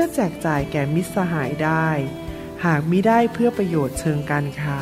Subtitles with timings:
[0.00, 1.88] พื่อแจกจ่ายแก่มิตรสหายได้
[2.64, 4.80] หากมิได้เพื่อประโยชน์เชิงการค้า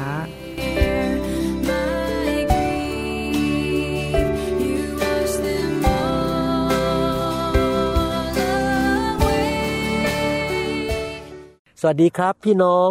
[11.80, 12.90] สวัสดีครับพี่น้อง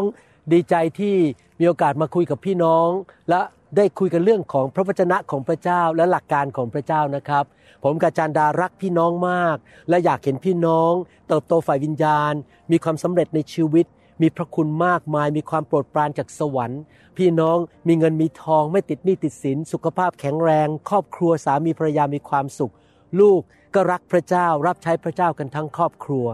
[0.53, 1.15] ดีใจที่
[1.59, 2.89] มีโอกาสมาคุยกับพี่น้อง
[3.29, 3.41] และ
[3.77, 7.45] ได้คุยกันเรื่องของพระวจนะของพระเจ้าและหลักการของพระเจ้านะครับ
[7.83, 9.57] ผมกับจันดารักพี่น้องมาก
[9.89, 10.91] และอยากเห็นพี่น้อง
[11.27, 12.33] เติบโตฝ่ายวิญญาณ
[12.71, 13.85] มีความสำเร็จในชีวิต
[14.21, 16.81] มีพระคุณมากมาย มีความโปรดปรานจากสวรรค์
[17.17, 22.73] พี่น้องมีเงินมีทองไม่ติดหนี้ติดสิน สุขภาพแข็งแรง ครอบครัวสามีภรรยามีความสุข
[23.19, 23.41] ลูก
[23.75, 26.25] ก็รักพระเจ้ารับใช้พระเจ้ากันทั้งครอบครัว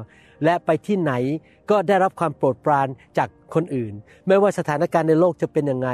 [0.44, 1.14] และไปที่ไหน
[1.70, 3.94] ก็ได้รับความโปรดปรานจากคนอื่น
[4.28, 5.90] ไม่ว่าสถานการณ์ในโลกจะเป็นยังไง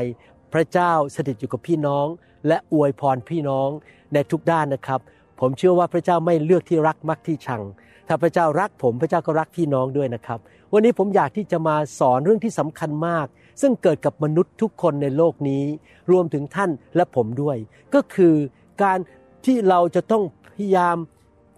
[0.53, 2.07] พระเจ้าสถิตอยู่กับพี่น้อง
[2.47, 3.69] และอวยพรพี่น้อง
[4.13, 4.99] ในทุกด้านนะครับ
[5.39, 7.61] ผมเชื่อว่าพระเจ้าไม่เลือกที่รักมักที่ชัง
[8.07, 10.39] ถ้าพระเจ้ารักผมพระเจ้าก็รักพี่น้องด้วยนะครับ
[10.73, 13.27] วันนี้ผมอยากที่จะมาสอนเรื่องที่สำคัญมาก
[13.61, 15.63] ซึ่งเกิดกับมนุษย์ทุกคนในโลกนี้
[16.11, 17.57] รวมถึงท่านและผมด้วย
[17.93, 18.35] ก็คือ
[18.83, 18.99] การ
[19.45, 20.97] ที่เราจะต้องพยายาม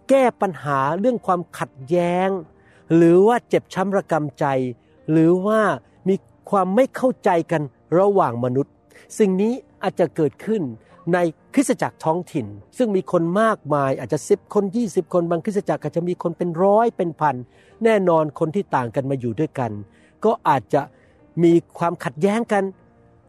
[0.10, 2.30] แก้ปัญหาเรื่องความขัดแย้ง
[2.96, 4.46] หรือว่าเจ็บช้ำระกำใจ
[5.12, 5.62] หรือว่า
[6.10, 6.16] มี
[6.50, 7.62] ความไม่เข้าใจกัน
[8.00, 8.74] ระหว่างมนุษย์
[9.20, 10.62] สิ่งนี้อาจจะเกิดขึ้น
[11.14, 11.18] ใน
[11.54, 12.46] คริสตจักรท้องถิ่น
[12.78, 17.36] ซึ่งมีคนมากมายอาจจะสิบคนยี่สิบคนบางคริสตจักรอาจจะมีคนเป็นร้อยเป็นพัน
[17.84, 19.72] แน่นอนคนที่ต่างกันมาอยู่ด้วยกัน
[20.26, 20.82] ก็อาจจะ
[21.44, 22.64] มีความขัดแย้งกัน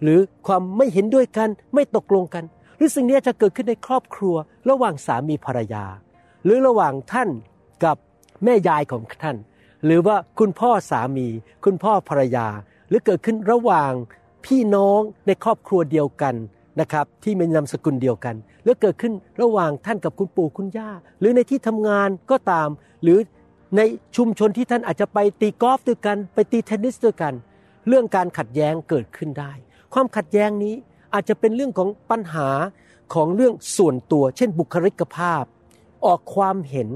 [0.03, 2.45] หรือความไม่เห็นด้วยกันไม่ตกลงกัน
[2.77, 4.35] หรือสิ่งนี้จะเกิดขึ้นในครอบครัว
[4.71, 5.85] ระหว่างสามีภรรยา
[6.45, 7.29] หรือระหว่างท่าน
[7.85, 7.97] กับ
[8.45, 9.37] แม่ยายของท่าน
[9.85, 11.29] หรือว่าคุณพ่อสามี
[11.65, 12.47] คุณพ่อภรรยา
[12.89, 13.93] หรือเกิดขึ้นระหว่าง
[14.47, 16.35] พี่น้องในครอบครัวเดียวกัน
[16.81, 22.69] นะครับที่มีนามสกุลเดียวกัน หรือเกิดขึ้นระหว่างท่านกับคุณปู่คุณย่า หรือในที่ทำงานก็ตาม
[23.03, 23.19] หรือ
[23.77, 23.81] ใน
[24.17, 27.35] ชุมชนที่ท่านอาจจะไปตีกอล์ฟด้วยกัน ไปตีเทนนิสด้วยกัน
[27.89, 29.53] เรื่องการขัดแย้งเกิดขึ้นได้
[29.95, 30.75] ความขัดแย้งนี้
[31.15, 32.49] อาจจะเป็นเรื่องของปัญหา
[33.15, 35.45] ของเรื่องส่วนตัว เช่นบุคลิกภาพ
[36.05, 36.89] ออกความเห็น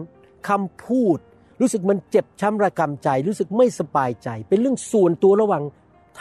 [0.49, 1.19] คำพูด
[1.61, 5.63] รู้สึกมันเจ็บช้ำระกำใจ รู้สึกไม่สบายใจ เป็นเรื่องส่วนตัวระหว่าง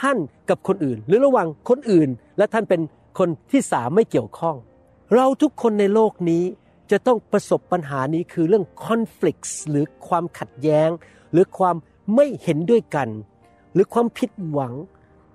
[0.00, 0.18] ท่าน
[0.48, 2.08] กับคนอื่น หรือระหว่างคนอื่น
[2.38, 2.80] และท่านเป็น
[3.18, 4.56] คนที่สามไม่เกี่ยวข้อง
[5.14, 6.44] เราทุกคนในโลกนี้
[6.90, 10.90] จะต้องประสบปัญหานี้คือเรื่อง conflicts หรือความขัดแย้ง
[11.32, 11.76] หรือความ
[12.14, 13.08] ไม่เห็นด้วยกัน
[13.72, 14.72] หรือความผิดหวัง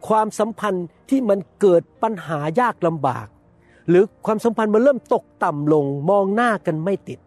[0.07, 3.27] ความสัมพันธ์ที่มันเกิดปัญหายากลำบาก
[3.89, 7.19] หรือความสัมพันธ์มันเริ่มตกต่ำลงมองหน้ากันไม่ติด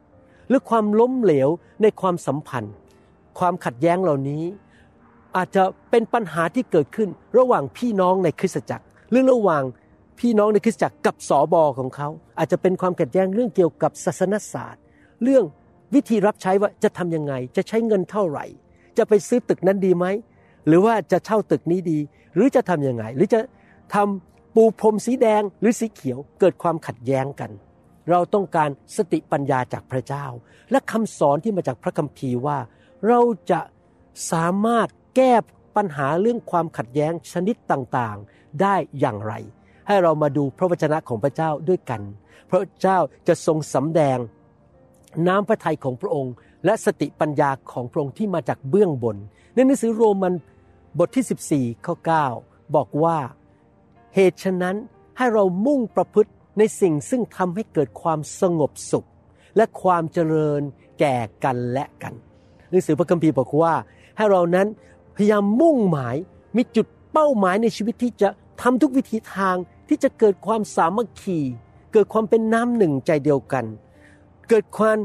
[0.49, 1.49] หรือความล้มเหลว
[1.83, 2.75] ในความสัมพันธ์
[3.39, 4.45] ความขัดแย้งเหล่านี้
[5.37, 7.09] อาจจะเป็นปัญหาที่เกิดขึ้น
[7.39, 9.63] ระหว่างพี่น้องในคริสตจักร หรือระหว่าง
[10.21, 12.09] พี่น้องในคริสตจักรกับสอบอของเขา
[12.39, 14.83] อาจจะเป็นความขัดแย้งเรื่องเกี่ยวกับศาสนศาสตร์
[15.23, 15.45] เรื่อง
[15.95, 18.45] วิธีรับใช้ว่าจะทํำยังไง จะใช้เงินเท่าไหร่
[18.99, 20.07] จะไปซื้อตึกนั้นดีไหม
[20.67, 21.99] หรือว่าจะเช่าตึกนี้ดี
[22.35, 23.41] หรือจะทํำยังไง หรือจะ
[23.95, 27.51] ทำปูพรมสีแดงหรือสีเขียวเกิดความขัดแย้งกัน
[28.11, 30.27] เราต้องการสติปัญญาจากพระเจ้า
[30.71, 32.59] และคำสอนที่มาจากพระคัมภีร์ว่า
[33.09, 33.21] เรา
[33.51, 33.61] จะ
[34.33, 35.33] สามารถแก้
[35.77, 39.33] ปัญหาเรื่องความขัดแย้งชนิดต่างๆ ได้อย่างไร
[39.87, 42.01] ให้เรามาดูพระวจนะของพระเจ้าด้วยกัน
[42.51, 42.99] พระเจ้า
[43.29, 44.19] จะทรงสำแดง
[45.29, 46.35] น้ำพระทัยของพระองค์
[46.65, 49.17] และสติปัญญาของพระองค์ที่มาจากเบื้องบน
[49.55, 50.35] ในหนังสือโรมัน
[50.99, 51.95] บทที่ 14ข้อ
[52.35, 53.19] 9บอกว่า
[54.15, 54.77] เหตุฉะนั้น
[55.19, 59.09] ให้เรามุ่งประพฤติ ในสิ่งซึ่งทำให้เกิดความสงบสุข
[59.57, 60.61] และความเจริญ
[61.01, 62.15] แก่กันและกัน
[62.71, 63.75] หนังสือพระคัมภีร์บอกว่า
[64.17, 64.67] ให้เรานั้น
[65.17, 66.17] พยายามมุ่งหมาย
[66.57, 68.29] มีจุดเป้าหมายในชีวิตที่จะ
[68.63, 69.57] ทำทุกวิธีทาง
[69.89, 71.39] ที่จะเกิดความสามัคคี
[71.93, 73.65] เกิดความเป็นน้ำหนึ่งใจเดียวกัน
[74.49, 74.99] เกิดความ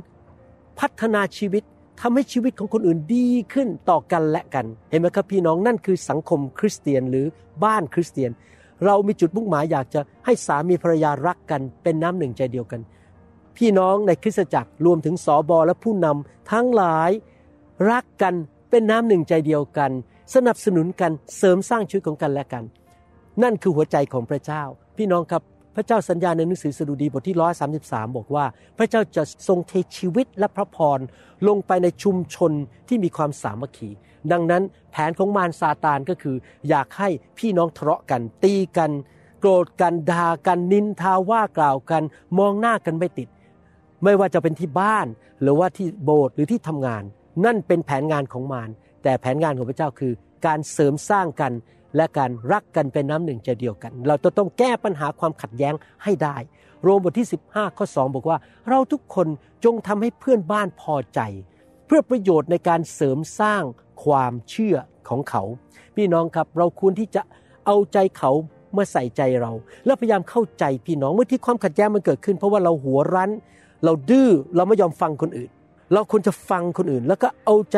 [0.80, 1.64] พัฒนาชีวิต
[2.02, 7.26] ทำให้ชีวิตของคนอื่นดีขึ้นต่อกันและกัน เห็นไหมครับพี่น้องนั่นคือสังคมคริสเตียนหรือ
[7.64, 8.32] บ้านคริสเตียน
[8.86, 12.82] เรามีจุดมุ่งหมายอยากจะให้สามีภรรยารักกัน เป็นน้ำหนึ่งใจเดียวกัน
[13.58, 17.12] พี่น้องในคริสตจักรรวมถึงสอบอและผู้นำทั้งหลาย
[17.92, 18.34] รักกัน
[18.70, 19.92] เป็นน้ำหนึ่งใจเดียวกัน
[20.34, 22.64] สนับสนุนกันเสริมสร้างชีวิตของกันและกัน
[23.44, 24.64] นั่นคือหัวใจของพระเจ้า
[24.98, 25.44] พี่น้องครับ
[25.78, 28.46] พระเจ้าสัญญาในหนังสือสดุดีบทที่ร้อยสาบอกว่า
[28.78, 31.00] พระเจ้าจะทรงเทชีวิตและพระพร
[31.48, 32.52] ลงไปในชุมชน
[32.88, 33.90] ที่มีความสามัคคี
[34.32, 36.36] ดังนั้นแผนของมารซาตานก็คือ
[36.70, 38.92] อยากให้พี่น้องทะเลาะกัน ตีกัน
[39.40, 42.04] โกรธกันด่ากันนินทาว่ากล่าวกัน
[42.38, 43.30] มองหน้ากันไม่ติด
[44.04, 45.08] ไม่ว่าจะเป็นที่บ้าน
[45.42, 47.04] หรือว่าที่โบสถ์หรือที่ทำงาน
[47.46, 48.70] นั่นเป็นแผนงานของมาร
[49.04, 50.14] แต่แผนงานของพระเจ้าคือ
[50.46, 51.52] การเสริมสร้างกัน
[51.96, 55.74] และการรักกันเป็นน้ำหนึ่งใจเดียวกัน เราจะต้องแก้ปัญหาความขัดแย้ง
[56.04, 56.38] ให้ได้
[56.84, 58.38] โรมบทที่ 15ข้อ2บอกว่า
[58.70, 59.28] เราทุกคน
[59.66, 61.20] จงทำให้เพื่อนบ้านพอใจ
[61.86, 63.64] เพื่อประโยชน์ในการเสริมสร้าง
[64.04, 64.76] ความเชื่อ
[65.10, 65.44] ของเขา
[65.96, 67.22] พี่น้องครับเราควรที่จะ
[67.66, 68.32] เอาใจเขา
[68.74, 69.52] เมื่อใส่ใจเรา
[69.86, 73.32] และพยายามเข้าใจพี่น้องเมื่อที่ความขัดแย้งมันเกิดขึ้น เพราะว่าเราหัวรั้น
[73.84, 75.50] เราดื้อเราไม่ยอมฟังคนอื่น
[75.94, 77.78] เราควรจะฟังคนอื่น แล้วก็เอาใจ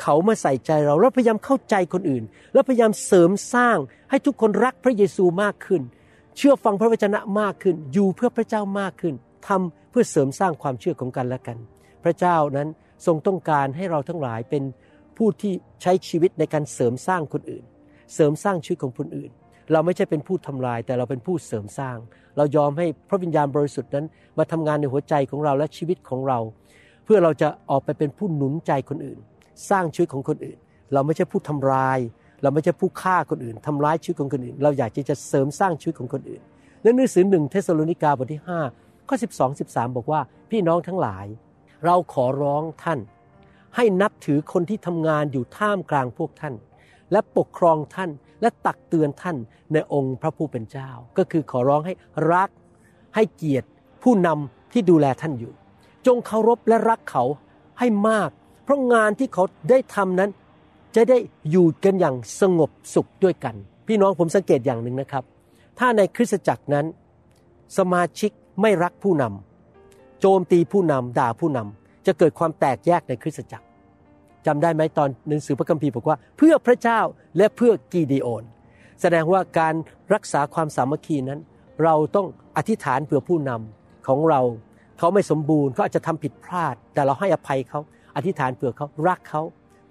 [0.00, 3.78] เขามาใส่ใจเราแล้วพยายามเข้าใจคนอื่น แล้วพยายามเสริมสร้าง
[4.10, 5.82] ให้ทุกคนรักพระเยซูมากขึ้น
[6.36, 9.14] เชื่อฟังพระวจนะมากขึ้น อยู่เพื่อพระเจ้ามากขึ้น
[9.48, 11.56] ทำเพื่อเสริมสร้างความเชื่อของกันและกัน
[12.04, 12.68] พระเจ้านั้น
[13.06, 14.62] ทรงต้องการให้เราทั้งหลายเป็น
[15.16, 15.52] ผู้ที่
[15.82, 17.64] ใช้ชีวิตในการเสริมสร้างคนอื่น
[18.14, 19.30] เสริมสร้างชีวิตของคนอื่น
[19.72, 21.96] เราไม่ใช่เป็นผู้ทำลายแต่เราเป็นผู้เสริมสร้าง
[22.36, 24.06] เรายอมให้พระวิญญาณบริสุทธิ์นั้น
[24.38, 26.38] มาทำงานในหัวใจของเราและชีวิตของเรา
[27.04, 29.18] เพื่อเราจะออกไปเป็นผู้หนุนใจคนอื่น
[29.70, 30.58] สร้างชีวิตของคนอื่น
[30.92, 31.98] เราไม่ใช่ผู้ทำลาย
[32.42, 36.42] เราไม่ใช่ผู้ฆ่าคนอื่นทำร้ายชีวิตของคนอื่น เราอยากที่จะเสริมสร้างชีวิตของคนอื่น
[36.82, 38.42] ในหนังสือหนึ่งเทสโลนิกาบทที่
[38.74, 40.20] 5ข้อ12 13 บอกว่า
[40.50, 41.26] พี่น้องทั้งหลาย
[41.84, 43.00] เราขอร้องท่าน
[43.76, 46.54] ให้นับถือคนที่ทำงานอยู่ท่ามกลางพวกท่าน
[47.12, 48.10] และปกครองท่าน
[48.40, 49.36] และตักเตือนท่าน
[49.72, 51.94] ในองค์พระผู้เป็นเจ้า ก็คือขอร้องให้
[52.32, 52.50] รัก
[53.14, 53.68] ให้เกียรติ
[54.02, 55.52] ผู้นำที่ดูแลท่านอยู่
[56.06, 57.24] จงเคารพและรักเขา
[57.78, 58.30] ให้มาก
[58.66, 60.30] เพราะงานที่เขาได้ทำนั้น
[60.96, 61.18] จะได้
[61.50, 63.54] อยู่กันอย่างสงบสุขด้วยกัน
[63.86, 65.24] พี่น้องผมสังเกตอย่างหนึ่งนะครับ
[65.78, 66.86] ถ้าในคริสตจักรนั้น
[67.78, 68.30] สมาชิก
[68.60, 73.66] ไม่รักผู้นำโจมตีผู้นำด่าผู้นำจะเกิดความแตกแยกในคริสตจักร
[74.46, 77.00] จำได้ไหมตอนหนังสือพระคัมภีร์บอกว่า เพื่อพระเจ้า
[77.36, 78.44] และเพื่อกีดีโอน
[79.00, 79.74] แสดงว่าการ
[80.14, 81.40] รักษาความสามัคคีนั้น
[81.84, 82.26] เราต้อง
[82.56, 84.40] อธิษฐานเพื่อผู้นำของเรา
[84.98, 87.80] เขาไม่สมบูรณ์เขาอาจจะทำผิดพลาด แต่เราให้อภัยเขา
[88.16, 89.42] อธิษฐานเผื่อเขารักเขา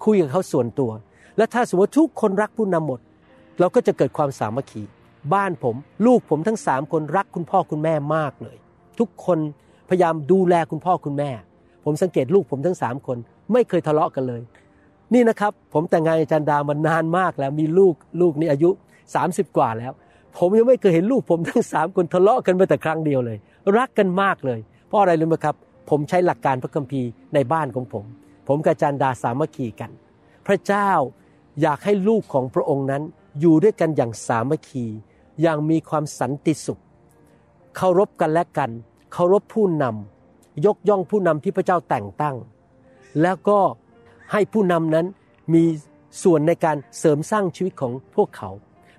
[0.06, 0.92] คุยกับเขาส่วนตัว
[1.38, 3.00] และถ้าสมมติทุกคนรักผู้นำหมด
[3.60, 4.84] เราก็จะเกิดความสามัคคี
[5.34, 5.76] บ้านผม
[6.06, 8.58] ลูกผมทั้งสามคนรักคุณพ่อคุณแม่มากเลย
[9.00, 9.40] ทุกคน
[9.90, 11.32] พยายามดูแลคุณพ่อคุณแม่
[11.86, 13.18] ผมสังเกตลูกผมทั้งสามคน
[13.52, 14.42] ไม่เคยทะเลาะกันเลย
[15.14, 18.70] นี่นะครับ ผมแต่งงานอาจารย์ดามานานมากแล้วมีลูกลูกนี่อายุ
[19.14, 19.94] 30 กว่าแล้ว
[20.38, 23.38] ผมยังไม่เคยเห็นลูกผมทั้งสามคนทะเลาะกันมาแต่ครั้งเดียวเลย
[23.78, 25.56] รักกันมากเลย เพราะอะไรรู้ไหมครับ
[25.90, 28.06] ผมใช้หลักการพระคัมภีร์ในบ้านของผม
[28.48, 29.92] ผมกับจันดาสามัคคีกัน
[30.48, 30.90] พระเจ้า
[31.62, 33.04] อยากให้ลูกของพระองค์นั้น
[33.40, 34.86] อยู่ด้วยกันอย่างสามัคคี
[35.42, 36.82] อย่างมีความสันติสุข
[37.76, 38.72] เคารพกันและกัน
[39.14, 42.36] เคารพผู้นำยกย่องผู้นำที่พระเจ้าแต่งตั้ง
[43.22, 43.60] แล้วก็
[44.32, 45.06] ให้ผู้นำนั้น
[45.54, 45.64] มี
[46.24, 48.50] ส่วนในการเสริมสร้างชีวิตของพวกเขา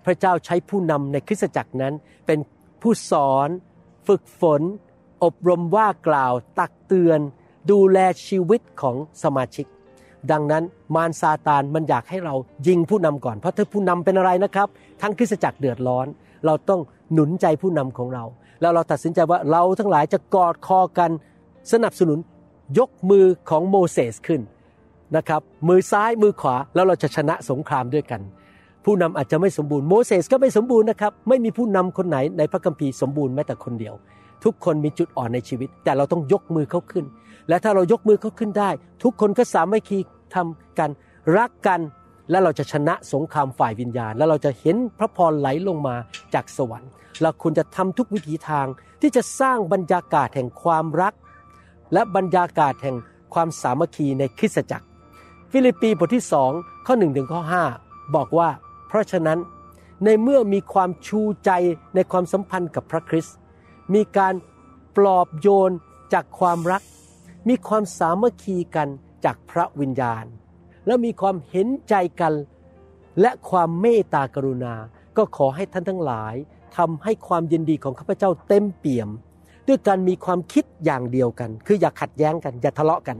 [0.06, 1.94] พระเจ้าใช้ผู้นำในคริสตจักรนั้น
[2.26, 2.38] เป็น
[2.82, 3.48] ผู้สอน
[4.06, 4.62] ฝึกฝน
[5.24, 7.20] อบรมว่ากล่าวตักเตือน
[7.70, 9.66] ดูแลชีวิตของสมาชิก
[10.30, 10.64] ดังนั้น
[10.94, 12.34] มารซาตานมันอยากให้เรา
[12.68, 14.68] ยิงผู้นำก่อน เพราะถ้าผู้นำเป็นอะไรนะครับ
[15.02, 16.06] ทั้งคริสตจักรเดือดร้อน
[16.46, 16.80] เราต้อง
[17.12, 18.24] หนุนใจผู้นำของเรา
[18.60, 21.10] แล้วเราตัดสินใจว่าเราทั้งหลายจะกอดคอกัน
[21.72, 22.18] สนับสนุน
[22.78, 24.40] ยกมือของโมเสสขึ้น
[25.16, 28.20] นะครับมือซ้ายมือขวาแล้วเราจะชนะสงครามด้วยกัน
[28.84, 33.94] ผู้นำอาจจะไม่สมบูรณ์โมเสสก็ไม่สมบูรณ์นะครับไม่มีผู้นำคนไหนในพระคัมภีร์สมบูรณ์แม้แต่คนเดียว
[34.44, 37.04] ทุกคนมีจุดอ่อนในชีวิต แต่เราต้องยกมือเขาขึ้น
[37.48, 38.70] และถ้าเรายกมือเขาขึ้นได้
[39.02, 39.98] ทุกคนก็สามัคคี
[40.34, 40.90] ธรรมกัน
[41.36, 41.80] รักกัน
[42.30, 45.96] และเราจะชนะสงครามฝ่ายวิญญาณ และเราจะเห็นพระพรไหลลงมา
[46.34, 46.90] จากสวรรค์
[47.22, 48.66] เราควรจะทำทุกวิถีทาง
[49.00, 51.14] ที่จะสร้างบรรยากาศแห่งความรัก
[51.92, 52.96] และบรรยากาศแห่ง
[53.34, 54.86] ความสามัคคีในคริสตจักร
[55.50, 56.50] ฟิลิปปีบทที่สอง
[56.86, 57.64] ข้อหนึ่งถึงข้อห้า
[58.14, 58.48] บอกว่า
[58.88, 59.38] เพราะฉะนั้น
[60.04, 61.50] ในเมื่อมีความชูใจ
[61.94, 63.36] ในความสัมพันธ์กับพระคริสต์
[63.94, 64.34] มีการ
[64.96, 65.70] ปลอบโยน
[66.12, 66.82] จากความรัก
[67.48, 68.88] มีความสามัคคีกัน
[69.24, 70.24] จากพระวิญญาณ
[70.86, 72.34] และมีความเห็นใจกัน
[73.20, 74.74] และความเมตตากรุณา
[75.16, 76.34] ก็ขอให้ท่านทั้งหลาย
[76.76, 79.08] ทำให้ความยินดีของข้าพเจ้าเต็มเปี่ยม
[79.68, 83.16] ด้วยการมีความคิดอย่างเดียวกัน คืออย่าขัดแย้งกัน อย่าทะเลาะกัน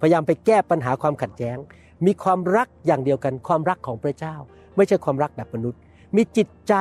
[0.00, 1.56] พยายามไปแก้ปัญหาความขัดแย้ง
[2.06, 4.34] มีความรักอย่างเดียวกัน ความรักของพระเจ้า
[4.76, 5.80] ไม่ใช่ความรักแบบมนุษย์
[6.16, 6.74] มีจิตใจ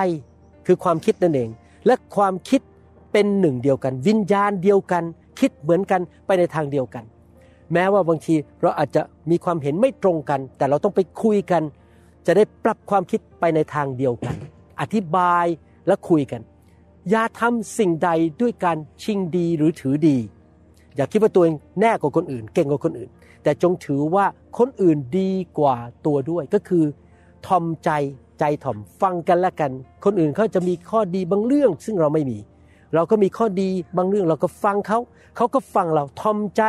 [0.67, 1.49] คือความคิดนั่นเอง
[1.85, 2.61] และความคิด
[3.13, 5.03] เป็นหนึ่งเดียวกัน วิญญาณเดียวกัน
[5.39, 7.03] คิดเหมือนกันไปในทางเดียวกัน
[7.73, 11.63] แม้ว่าบางทีเราอาจจะมีความเห็นไม่ตรงกัน แต่เราต้องไปคุยกัน
[12.25, 14.35] จะได้ปรับความคิดไปในทางเดียวกัน
[14.81, 15.45] อธิบาย
[15.87, 16.41] และคุยกัน
[17.09, 18.09] อย่าทำสิ่งใด
[18.41, 20.17] ด้วยการชิงดีหรือถือดี
[20.95, 23.09] อย่าคิดว่าตัวเองแน่กว่าคนอื่น เก่งกว่าคนอื่น
[23.43, 24.25] แต่จงถือว่า
[24.57, 26.83] คนอื่นดีกว่าตัวด้วยก็คือ
[27.47, 27.89] ทอมใจ
[28.39, 29.71] ใจถ่อมฟังกันและกัน
[30.05, 32.37] คนอื่นเขาจะมีข้อดีบางเรื่อง ซึ่งเราไม่มี
[32.93, 34.99] เราก็มีข้อดีบางเรื่องเราก็ฟังเขา
[35.35, 36.61] เขาก็ฟังเราทอมใจ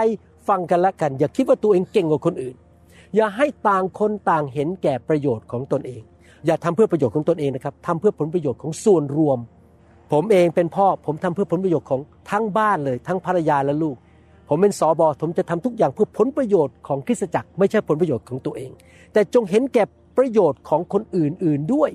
[0.49, 2.57] ฟังกันละกัน อย่าคิดว่าตัวเองเก่งกว่าคนอื่น
[3.17, 6.03] อย่าให้ต่างคนต่างเห็นแก่ประโยชน์ของตนเอง
[6.47, 9.39] อย่าทำเพื่อประโยชน์ของตนเองนะครับทำเพื่อผลประโยชน์ของส่วนรวม
[10.13, 12.01] ผมเองเป็นพ่อผมทำเพื่อผลประโยชน์ของ
[12.31, 13.97] ทั้งบ้านเลย ทั้งภรรยาและลูก
[14.49, 18.71] ผมเป็นสอบอผมจะทำทุกอย่างเพื่อผลประโยชน์ของคริสตจักรไม่ใช่ผลประโยชน์ของตัวเอง
[19.13, 19.85] แต่จงเห็นแก่
[20.17, 21.91] ประโยชน์ของคนอื่นๆด้วย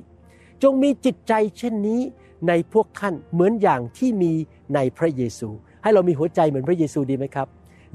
[0.63, 2.01] จงมีจิตใจเช่นนี้
[2.47, 4.31] ในพวกท่านเหมือนอย่างที่มี
[4.75, 5.49] ในพระเยซู
[5.83, 7.47] ให้เรามีหัวใจเหมือนพระเยซูดีไหมครับ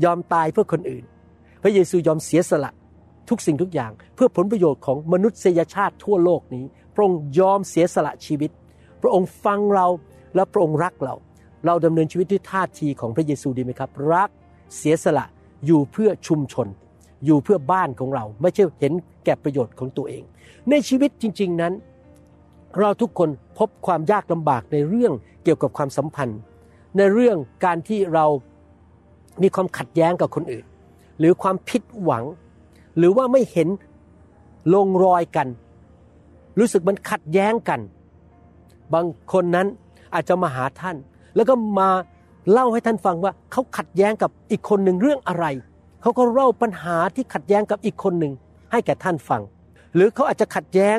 [0.05, 1.05] ยอมตายเพื่อคนอื่น
[1.63, 2.73] พระเยซูยอมเสียสละ
[3.29, 8.51] ทุกสิ่งทุกอย่าง เพื่อผลประโยชน์ของมนุษยชาติทั่วโลกนี้ พระองค์ยอมเสียสละชีวิต
[9.03, 9.87] พระองค์ฟังเรา
[10.35, 11.15] และพระองค์รักเรา
[11.67, 14.31] เราดำเนินชีวิตด้วยท่าทีของพระเยซูดีไหมครับ รัก
[14.77, 15.25] เสียสละ
[15.67, 16.67] อยู่เพื่อชุมชน
[17.25, 18.93] อยู่เพื่อบ้านของเรา ไม่ใช่เห็น
[19.25, 20.23] แก่ประโยชน์ของตัวเอง
[20.71, 21.73] ในชีวิตจริง ๆ นั้น
[22.81, 23.29] เราทุกคน
[23.59, 25.13] พบความยากลำบากในเรื่อง
[25.45, 26.39] เกี่ยวกับความสัมพันธ์
[26.97, 28.27] ในเรื่องการที่เรา
[29.43, 30.65] มีความขัดแย้งกับคนอื่น
[31.19, 32.25] หรือความผิดหวัง
[32.99, 33.69] หรือว่าไม่เห็น
[34.75, 35.49] ลงรอยกัน
[36.59, 37.81] รู้สึกมันขัดแย้งกัน
[38.95, 39.67] บางคนนั้น
[40.15, 40.97] อาจจะมาหาท่าน
[41.37, 41.89] แล้วก็มา
[42.51, 45.47] เล่าให้ท่านฟังว่าเขาขัดแย้งกับอีกคนหนึ่งเรื่องอะไร
[46.03, 48.33] เขาก็เล่าปัญหาที่ขัดแย้งกับอีกคนหนึ่ง
[48.71, 49.43] ให้แก่ท่านฟัง
[49.95, 50.99] หรือเขาอาจจะขัดแย้ง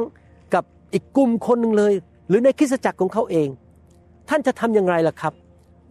[0.96, 1.94] อีกกลุ่มคนหนึ่งเลย
[2.30, 3.48] หรือในคริสตจักรของเขาเอง
[4.30, 5.34] ท่านจะทำอย่างไรล่ะครับ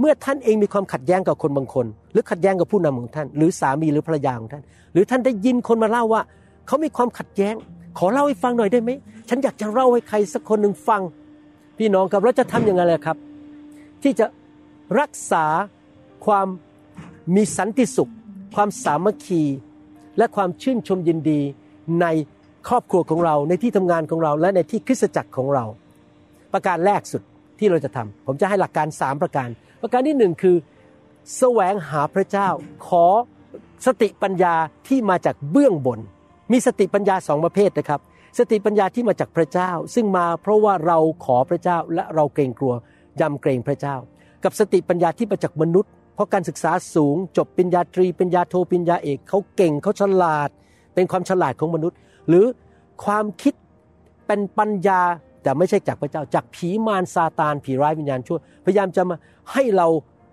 [0.01, 6.23] เมื่อท่านเองมีความขัดแย้งกับคนบางคน หรือขัดแย้งกับผู้นำของท่าน หรือสามีหรือภรรยาของท่าน หรือท่านได้ยินคนมาเล่าว่า
[6.67, 7.55] เขามีความขัดแย้ง
[7.99, 8.91] ขอเล่าให้ฟังหน่อยได้ไหม
[9.29, 11.03] ฉันอยากจะเล่าให้ใครสักคนหนึ่งฟัง
[11.79, 13.17] พี่น้องครับเราจะทำยังไงล่ะครับ
[14.03, 14.27] ที่จะ
[15.01, 15.45] รักษา
[16.27, 16.47] ความ
[17.35, 18.11] มีสันติสุข
[18.55, 19.43] ความสามัคคี
[20.19, 21.41] และความชื่นชมยินดี
[22.01, 22.07] ใน
[22.69, 25.65] ครอบครัวของเราในที่ทำงานของเราและในที่คริสตจักรของเรา
[26.53, 27.23] ประการแรกสุด
[27.59, 29.49] ที่เราจะทำผมจะให้หลักการสามประการ
[29.83, 30.57] ประการที่หนึ่งคือ
[31.39, 32.49] แสวงหาพระเจ้า
[32.87, 33.07] ขอ
[33.87, 34.55] สติปัญญา
[34.89, 36.01] ที่มาจากเบื้องบน
[36.53, 38.01] มีสติปัญญาสองประเภทนะครับ
[38.39, 42.75] สติปัญญาที่มาจากพระเจ้า ซึ่งมาเพราะว่าเราขอพระเจ้าและเราเกรงกลัว
[43.21, 43.97] ยำเกรงพระเจ้า
[44.45, 50.49] กับสติปัญญาที่มาจากมนุษย์ เพราะการศึกษาสูง จบปริญญาตรีปริญญาโทปริญญาเอกเขาเก่งเขาฉลาด
[50.95, 51.97] เป็นความฉลาดของมนุษย์
[52.29, 52.45] หรือ
[53.05, 53.55] ความคิด
[54.27, 55.01] เป็นปัญญา
[55.43, 59.17] แต่ไม่ใช่จากพระเจ้าจากผีมารซาตานผีร้ายวิญญาณชั่ว พยายามจะมา
[59.53, 59.89] ให้เรา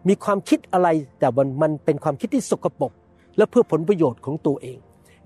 [0.08, 0.88] มีความคิดอะไร
[1.20, 2.92] แต่มันมันเป็นความคิดที่สกปรก
[3.38, 4.80] และเพื่อผลประโยชน์ของตัวเอง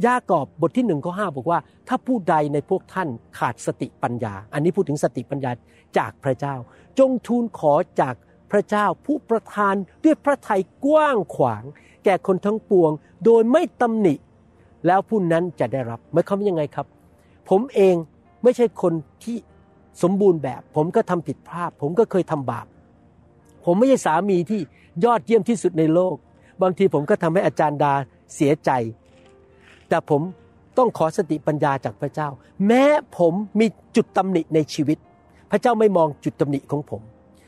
[0.06, 3.08] ยากอบบทที่หนึ่งข้อห้าบอกว่า ถ้าผู้ใดในพวกท่าน
[3.38, 5.52] ขาดสติปัญญา อันนี้พูดถึงสติปัญญา
[5.98, 6.56] จากพระเจ้า
[7.00, 8.16] จงทูลขอจาก
[8.52, 11.64] พระเจ้าผู้ประทานด้วยพระทัยกว้างขวาง
[12.06, 12.92] แก่คนทั้งปวง
[13.26, 14.14] โดยไม่ตำหนิ
[14.86, 16.88] แล้วผู้นั้นจะได้รับหมายความว่ายังไงครับ
[17.50, 17.96] ผมเอง
[18.44, 19.38] ไม่ใช่คนที่
[20.04, 22.68] สมบูรณ์แบบ ผมก็ทำผิดพลาดผมก็เคยทำบาป
[23.66, 24.62] ผมไม่ใช่สามีที่
[25.06, 26.16] ยอดเยี่ยมที่สุดในโลก
[26.62, 27.94] บางทีผมก็ทำให้อาจารย์ดา
[28.36, 28.72] เสียใจ
[29.90, 30.22] แต่ผม
[30.78, 32.30] ต้องขอสติปัญญาจากพระเจ้า
[32.68, 32.84] แม้
[33.18, 33.66] ผมมี
[33.96, 34.98] จุดตำหนิในชีวิต
[35.52, 37.02] พระเจ้าไม่มองจุดตำหนิของผม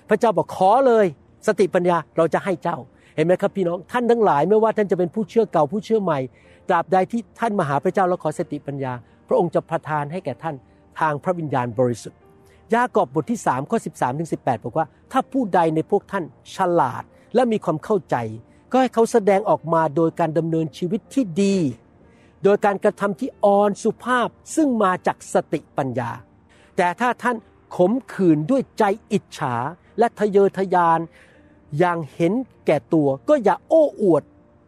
[0.10, 1.06] พระเจ้าบอกขอเลย
[1.48, 2.77] สติปัญญาเราจะให้เจ้า
[3.15, 6.20] เห็นไหมครับพี่น้องท่านทั้งหลายไม่ว่าท่านจะเป็นผู้เชื่อเก่าผู้เชื่อใหม่
[6.70, 8.94] ตราบใดที่ท่านมาหาพระเจ้าแล้วขอสติปัญญา
[9.28, 10.56] พระองค์จะประทานให้แก่ท่าน
[11.00, 12.20] ทางพระวิญญาณบริสุทธิ์
[12.74, 16.24] ยากอบบทที่3ข้อ13ถึง18 บอกว่า ถ้าผู้ใดในพวกท่าน
[16.56, 17.04] ฉลาด
[17.36, 18.16] และมีความเข้าใจ
[18.72, 21.58] ก็ให้เขาแสดงออกมาโดยการดำเนินชีวิตที่ดี
[22.44, 26.12] โดยการกระทำที่อ่อนสุภาพซึ่งมาจากสติปัญญา
[26.78, 27.38] แต่ถ้าท่าน
[27.76, 29.56] ขมขื่นด้วยใจอิจฉา
[30.00, 31.00] และทะเยอทะยาน
[31.80, 32.34] อย่างเห็น
[32.66, 34.24] แก่ตัวก็อย่าโอ้อวด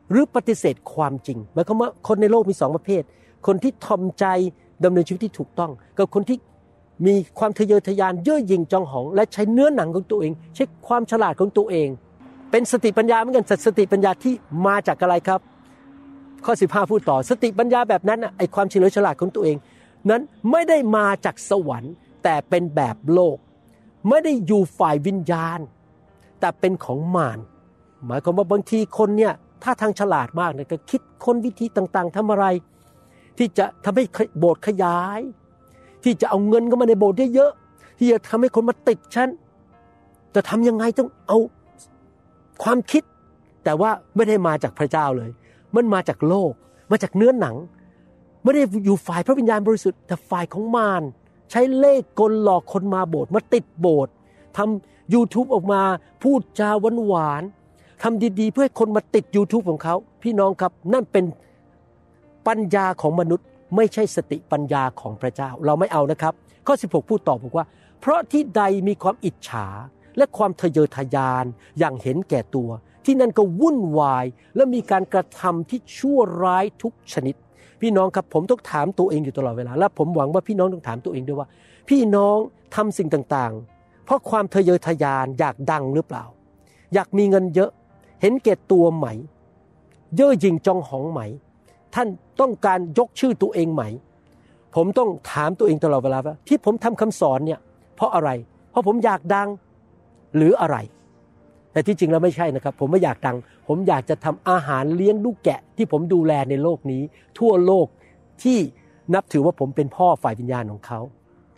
[0.10, 3.04] หรือปฏิเสธความจริงหมายความว่าคนในโลกมีสองประเภท
[3.48, 4.26] คนที่ทอมใจ
[4.84, 6.38] ดำเนินชีวิตที่ถูกต้อง กับคนที่
[7.06, 11.88] มีความทะเยอทะยานเย่อหยิ่งจองหอง และใช้เนื้อหนังของตัวเอง ใช้ความฉลาดของตัวเอง
[12.52, 14.34] เป็นสติปัญญาเหมือนกันสติปัญญาที่
[14.66, 15.40] มาจากอะไรครับ
[16.46, 19.58] ข้อ 15 พูดต่อ สติปัญญาแบบนั้นไอความเฉลียวฉลาดของตัวเอง
[20.10, 23.38] นั้นไม่ได้มาจากสวรรค์ แต่เป็นแบบโลก
[24.10, 25.60] ไม่ได้อยู่ฝ่ายวิญญาณ
[26.40, 27.40] แต่เป็นของมาร
[28.06, 32.46] หมายความว่าบางทีคนเนี่ย ถ้าทางฉลาดมากเนี่ยก็คิดคนวิธีต่างๆทำอะไร
[33.38, 34.04] ที่จะทำให้
[34.40, 35.20] โบสถ์ขยาย
[36.04, 39.30] ที่จะเอาเงินเข้ามาในโบสถ์เยอะๆที่จะทำให้คนมาติดฉัน
[40.36, 41.38] จะทำยังไงต้องเอา
[42.64, 43.04] ความคิด
[43.64, 45.30] แต่ว่าไม่ได้มาจากพระเจ้าเลย
[45.76, 46.52] มันมาจากโลก
[46.92, 47.56] มาจากเนื้อหนัง
[48.44, 51.04] ไม่ได้อยู่ฝ่ายพระวิญญาณบริสุทธิ์แต่ฝ่ายของมาร
[51.52, 54.14] ใช้เล่ห์กลหลอกคนมาโบสถ์มาติดโบสถ์
[54.58, 54.60] ท
[55.14, 55.82] YouTube ออกมา
[56.24, 57.59] พูดจาหวานห
[58.04, 61.26] วานทำดีๆ เพื่อให้คนมาติด YouTube ของเขา พี่น้องครับนั่นเป็น
[62.48, 66.34] ปัญญาของมนุษย์ ไม่ใช่สติปัญญาของพระเจ้า เราไม่เอานะครับ
[66.68, 67.66] ข้อ 16 พูดต่อบอกว่า
[68.02, 69.68] เพราะที่ใดมีความอิจฉา
[70.18, 71.46] และความทะเยอทะยาน
[71.80, 72.70] อย่างเห็นแก่ตัว
[73.06, 74.26] ที่นั่นก็วุ่นวาย
[74.56, 77.36] และมีการกระทำที่ชั่วร้ายทุกชนิด
[77.82, 81.48] พี่น้องครับผมต้องถามตัวเองอยู่ตลอดเวลา และผมหวังว่าพี่น้องต้องถามตัวเองด้วยว่า
[81.90, 82.38] พี่น้อง
[82.76, 86.24] ทำสิ่งต่างๆ เพราะความทะเยอทะยานอยากดังหรือเปล่า
[86.94, 87.72] อยากมีเงินเยอะ
[88.22, 89.08] เห็นแก่ตัวไหม
[90.16, 91.22] เย่อหยิ่งจองหองไหม
[91.96, 92.08] ท่าน
[92.40, 93.84] ต้องการยกชื่อตัวเองไหม
[94.76, 97.60] ผมต้องถามตัวเองตลอดเวลาว่าที่ผมทำคำสอนเนี่ย
[97.96, 98.30] เพราะอะไร
[98.70, 99.48] เพราะผมอยากดัง
[100.36, 100.78] หรืออะไร
[101.72, 107.02] แต่ที่จริงแล้วไม่ใช่นะครับ ผมไม่อยากดัง ผมอยากจะทำอาหารเลี้ยงลูกแกะ ที่ผมดูแลในโลกนี้
[107.40, 107.88] ทั่วโลก
[108.44, 108.60] ที่
[109.14, 111.00] นับถือว่าผมเป็นพ่อฝ่ายวิญญาณของเขา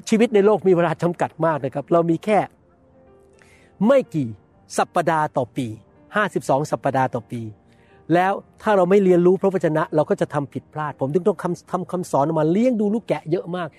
[0.09, 2.39] ชีวิตในโลกมีเวลาจำกัดมากนะครับ เรามีแค่
[3.87, 4.29] ไม่กี่
[4.77, 5.67] สัปปดาห์ต่อปี
[6.19, 7.41] 52 สัปปดาห์ต่อปี
[8.13, 11.37] แล้วถ้าเราไม่เรียนรู้พระวจนะเราก็จะทำผิดพลาด ผมจึงต้อง
[11.71, 13.69] ทำคำสอนออกมาเลี้ยงดูลูกแกะเยอะมาก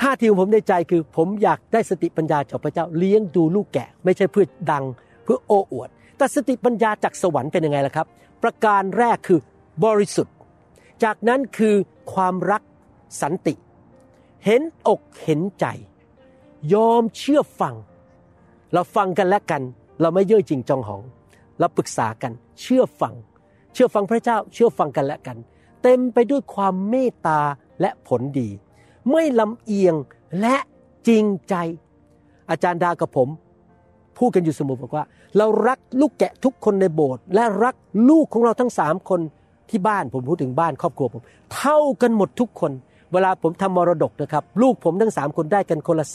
[0.00, 4.84] ท่าทีของผมในใจคือ ผมอยากได้สติปัญญาจากพระเจ้าเลี้ยงดูลูกแกะ ไม่ใช่เพื่อดัง
[5.24, 8.06] เพื่อโอ้อวด แต่สติปัญญาจากสวรรค์เป็นยังไงล่ะครับ
[8.42, 9.40] ประการแรกคือ
[9.84, 10.34] บริสุทธิ์
[11.04, 11.74] จากนั้นคือ
[12.12, 12.62] ความรัก
[13.22, 13.54] สันติ
[14.44, 15.66] เห็นอกเห็นใจ
[16.74, 17.74] ยอมเชื่อฟัง
[18.72, 19.62] เราฟังกันและกัน
[20.00, 21.02] เราไม่เย่อจริงจองหอง
[21.58, 23.14] เราปรึกษากัน เชื่อฟัง
[23.72, 25.36] เชื่อฟังพระเจ้า เชื่อฟังกันและกัน
[25.82, 27.40] เต็มไปด้วยความเมตตา
[27.80, 28.48] และผลดี
[29.10, 29.94] ไม่ลำเอียง
[30.40, 30.56] และ
[31.08, 31.54] จริงใจ
[32.50, 33.28] อาจารย์ดากับผม
[34.18, 35.04] พูดกันอยู่เสมอบอกว่า
[35.36, 37.74] เรารักลูกแกะทุกคนในโบสถ์และรัก
[38.08, 39.20] ลูกของเราทั้งสามคน
[39.70, 41.22] ที่บ้านผมพูดถึงบ้านครอบครัวผม
[41.54, 42.72] เท่ากันหมดทุกคน
[43.12, 46.06] เวลาผมทำมรดกนะครับ ลูกผมทั้งสามคนได้กันคนละ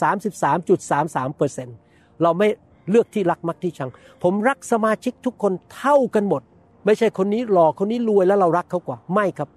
[0.64, 1.76] 33.33เปอร์เซ็นต์
[2.22, 2.48] เราไม่
[2.90, 3.90] เลือกที่รักมักที่ชัง
[4.22, 6.42] ผมรักสมาชิกทุกคนเท่ากันหมด
[6.86, 9.48] ไม่ใช่คนนี้หล่อคนนี้รวยแล้วเรารักเขากว่าไม่ครับ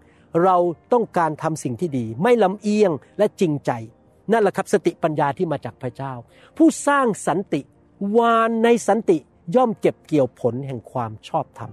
[0.43, 0.57] เรา
[0.93, 3.71] ต้องการทำสิ่งที่ดี ไม่ลำเอียงและจริงใจ
[4.31, 6.13] นั่นแหละครับสติปัญญาที่มาจากพระเจ้า
[6.57, 7.61] ผู้สร้างสันติ
[8.17, 9.17] วานในสันติ
[9.55, 11.71] ย่อมเก็บเกี่ยวผลแห่งความชอบธรรม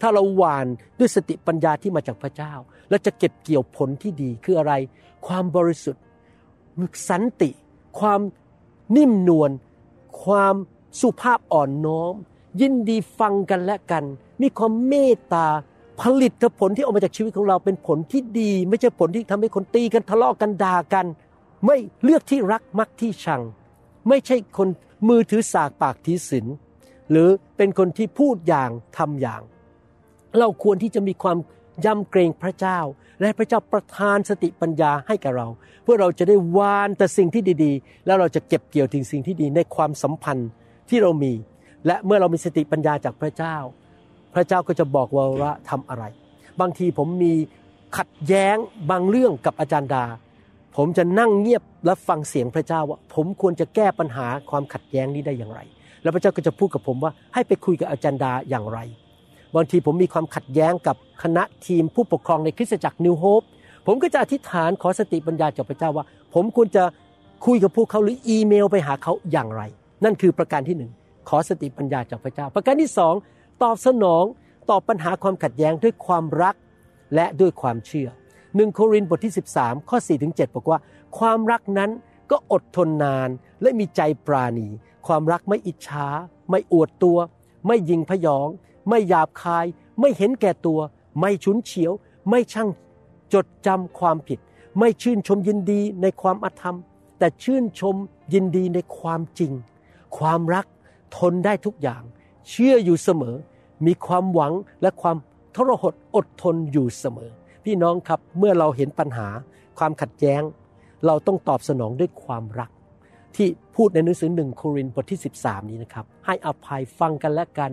[0.00, 0.66] ถ้าเราหวาน
[0.98, 2.52] ด้วยสติปัญญาที่มาจากพระเจ้า
[2.90, 4.74] และจะเก็บเกี่ยวผลที่ดีคืออะไร
[5.26, 6.02] ความบริสุทธิ์
[7.10, 7.50] สันติ
[8.00, 8.20] ความ
[8.96, 9.50] นิ่มนวล
[10.24, 10.54] ความ
[11.00, 12.14] สุภาพอ่อนน้อม
[12.60, 14.04] ยินดีฟังกันและกัน
[14.42, 15.46] มีความเมตตา
[16.00, 21.06] ผลิตผลที่ออกมาจากชีวิตของเราเป็นผลที่ดี ไม่ใช่ผลที่ทำให้คนตีกันทะเลาะกันด่ากัน
[21.66, 23.42] ไม่เลือกที่รักมักที่ชัง
[24.08, 24.68] ไม่ใช่คน
[25.08, 26.46] มือถือสากปากทีศิล
[27.10, 29.42] หรือเป็นคนที่พูดอย่างทำอย่าง
[30.38, 31.38] เราควรที่จะมีความ
[31.84, 32.78] ยำเกรงพระเจ้า
[33.20, 35.48] และพระเจ้าประทานสติปัญญาให้กับเรา
[35.82, 40.48] เพื่อเราจะได้วานแต่สิ่งที่ดีๆ แล้วเราจะเก็บเกี่ยวถึงสิ่งที่ดีในความสัมพันธ์
[40.90, 41.32] ที่เรามี
[41.86, 43.56] และเมื่อเรามีสติปัญญาจากพระเจ้า
[44.34, 46.04] พระเจ้าก็จะบอกว่าว่าทำอะไร
[46.60, 47.32] บางทีผมมี
[47.96, 48.56] ขัดแย้ง
[48.90, 50.04] บางเรื่องกับอาจารย์ดา
[50.76, 55.60] ผมจะนั่งเงียบและฟังเสียงพระเจ้าว่า ผมควรจะแก้ปัญหาความขัดแย้งนี้ได้อย่างไร
[56.02, 58.78] แล้วพระเจ้าก็จะพูดกับผมว่าให้ไปคุยกับอาจารย์ดาอย่างไร
[59.56, 63.42] บางทีผมมีความขัดแย้งกับคณะทีมผู้ปกครองในคริสตจักรนิวโฮป
[63.86, 66.84] ผมก็จะอธิษฐานขอสติปัญญาจากพระเจ้าว่า ผมควรจะ
[67.46, 69.62] คุยกับพวกเขาหรืออีเมลไปหาเขาอย่างไร
[70.04, 70.92] นั่นคือประการที่หนึ่ง
[71.28, 73.14] ขอสติปัญญาจากพระเจ้า ประการที่สอง
[73.62, 74.24] ตอบสนอง
[74.70, 76.54] ตอบปัญหาความขัดแย้งด้วยความรัก
[77.14, 78.08] และด้วยความเชื่อ
[78.56, 80.78] หนึ่งโครินธ์บทที่ 13 ข้อ4ถึง7บอกว่า
[81.18, 81.90] ความรักนั้น
[82.30, 83.28] ก็อดทนนาน
[83.62, 84.68] และมีใจปราณี
[85.06, 86.06] ความรักไม่อิจฉา
[86.50, 87.18] ไม่อวดตัว
[87.66, 88.48] ไม่ยิงพยอง
[88.88, 89.66] ไม่หยาบคาย
[90.00, 90.80] ไม่เห็นแก่ตัว
[91.20, 91.92] ไม่ฉุนเฉียว
[92.28, 92.68] ไม่ช่าง
[93.32, 94.38] จดจำความผิด
[94.78, 96.76] ไม่ชื่นชมยินดีในความอธรรม
[97.18, 97.96] แต่ชื่นชม
[98.34, 99.52] ยินดีในความจริง
[100.18, 100.66] ความรัก
[101.16, 102.02] ทนได้ทุกอย่าง
[102.50, 103.36] เชื่ออยู่เสมอ
[103.86, 105.16] มีความหวังและความ
[105.54, 107.30] ทรหดอดทนอยู่เสมอ
[107.64, 109.28] พี่น้องครับเมื่อเราเห็นปัญหา
[109.78, 110.42] ความขัดแย้ง
[111.06, 112.70] เราต้องตอบสนองด้วยความรัก
[113.36, 117.72] ที่พูดในหนังสือหนึ่งโครินธ์บทที่ 13 นี้นะครับ ให้อภัยฟังกันและกัน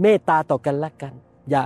[0.00, 1.12] เมตตาต่อกันและกัน
[1.50, 1.62] อย่า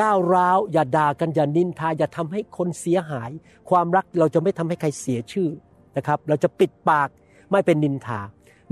[0.00, 3.30] ก้าวร้าวอย่าด่ากันอย่านินทาอย่าทำให้คนเสียหาย
[3.70, 5.48] ความรักเราจะไม่ทำให้ใครเสียชื่อ
[5.96, 7.08] นะครับ เราจะปิดปาก
[7.50, 8.20] ไม่เป็นนินทา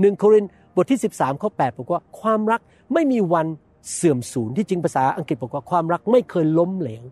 [0.01, 2.61] หนึ่งโครินธ์บทที่ 13 ข้อ 8 บอกว่าความรัก
[2.93, 3.47] ไม่มีวัน
[3.93, 7.03] เสื่อมสูญที่จริงภาษาอังกฤษบอกว่าความรักไม่เคยล้มเหลว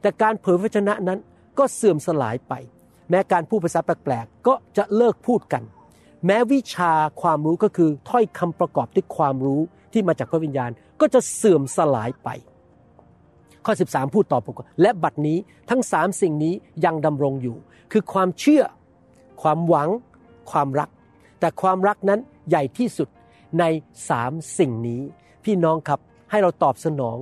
[0.00, 1.18] แต่การเผยพระชนะนั้น
[1.58, 2.54] ก็เสื่อมสลายไป
[3.10, 5.62] แม้การพูดภาษาแปลกๆก็จะเลิกพูดกัน
[6.26, 9.60] แม้วิชาความรู้ก็คือถ้อยคำประกอบด้วยความรู้
[9.92, 12.28] ที่มาจากพระวิญญาณก็จะเสื่อมสลายไป
[13.64, 15.38] ข้อ 13 พูดต่อบอกว่าและบัดนี้
[15.70, 17.56] ทั้งสามสิ่งนี้ยังดำรงอยู่
[17.92, 18.62] คือความเชื่อ
[19.42, 19.88] ความหวัง
[20.50, 20.88] ความรัก
[21.40, 23.08] แต่ความรักนั้นใหญ่ที่สุด
[23.58, 23.64] ใน
[24.08, 25.02] สามสิ่งนี้
[25.44, 26.00] พี่น้องครับ
[26.30, 27.16] ให้เราตอบสนอง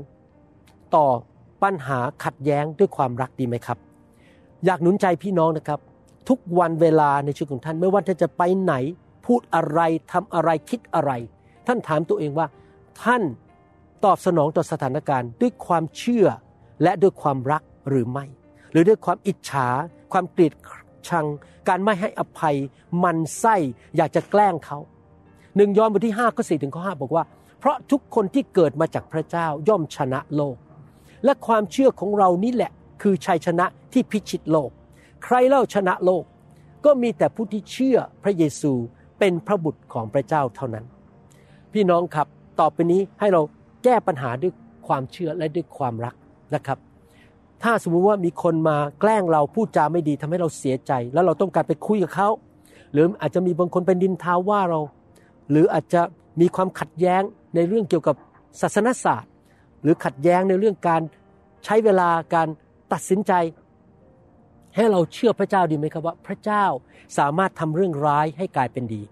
[0.95, 1.07] ต่อ
[1.63, 3.79] ปัญหาขัดแย้งด้วยความรักดีไหมครับ
[4.65, 5.81] อยากหนุนใจพี่น้องนะครับ
[6.29, 8.75] ทุกวันเวลาในชีวิตของท่านไม่ว่าท่านจะไปไหน
[9.27, 9.81] พูดอะไร
[10.13, 11.13] ทำอะไรคิดอะไร
[11.67, 12.47] ท่านถามตัวเองว่า
[13.03, 13.23] ท่าน
[14.05, 16.27] ตอบสนองต่อสถานการณ์ด้วยความเชื่อ
[16.83, 18.25] และด้วยความรักหรือไม่
[18.73, 19.69] หรือด้วยความอิจฉา
[20.13, 20.55] ความเกลียด
[21.11, 21.27] ชัง
[21.69, 22.57] การไม่ให้อภัย
[23.03, 23.57] มันไส้
[23.97, 24.79] อยากจะแกล้งเขา
[25.57, 27.25] หนึ่งยอห์นบทที่5ข้อ4ถึงข้อ5บอกว่า
[27.59, 30.57] เพราะทุกคนที่เกิดมาจากพระเจ้าย่อมชนะโลก
[31.25, 34.71] และความเชื่อของเรานี่แหละ คือชัยชนะที่พิชิตโลก
[35.25, 36.25] ใครเล่าชนะโลก
[36.85, 38.73] ก็มีแต่ผู้ที่เชื่อพระเยซู
[39.19, 40.85] เป็นพระบุตรของพระเจ้าเท่านั้น
[41.73, 42.27] พี่น้องครับ
[42.61, 43.43] ต่อไปนี้ให้เรา
[43.85, 44.53] แก้ปัญหาด้วย
[44.87, 46.15] ความเชื่อและด้วยความรัก
[46.55, 46.79] นะครับ
[47.63, 52.29] ถ้าสมมุติว่ามีคนมาแกล้งเราพูดจาไม่ดีทำให้เราเสียใจ แล้วเราต้องการไปคุยกับเขา
[52.93, 54.81] หรืออาจจะมีบางคนเป็นดินทาว่าเรา
[55.51, 56.03] หรืออาจจะ
[56.41, 57.23] มีความขัดแย้ง
[57.55, 58.17] ในเรื่องเกี่ยวกับ
[58.61, 59.31] ศาสนศาสตร์
[59.83, 61.03] หรือขัดแย้งในเรื่องการ
[61.65, 62.49] ใช้เวลาการ
[62.93, 63.33] ตัดสินใจ
[64.75, 66.65] ให้เราเชื่อพระเจ้าดีไหมครับว่า พระเจ้า
[67.19, 69.03] สามารถทำเรื่องร้ายให้กลายเป็นดี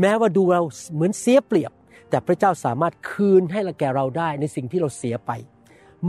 [0.00, 0.62] แม้ว่าดูเรา
[0.94, 1.72] เหมือนเสียเปรียบ
[2.10, 5.30] แต่พระเจ้าสามารถคืนให้เราแก่เราได้ในสิ่งที่เราเสียไป